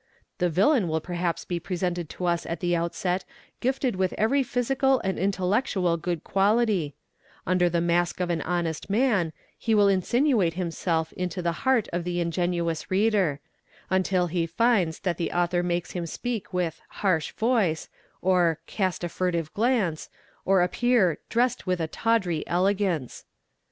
[0.39, 3.23] The villain will perhaps be pre sented to us at the outset
[3.59, 6.95] gifted with every physical and intellectual good quality;
[7.45, 12.03] under the mask of an honest man, he will insinuate himself into the heart of
[12.03, 13.41] the ingenuous reader,
[13.91, 17.87] until he finds that the author makes him speak with "harsh" voice,
[18.23, 20.09] or 'cast a furtive glance,"
[20.45, 23.23] or appear "dressed with a tawdry elegance.